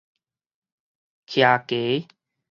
[1.27, 2.07] 徛格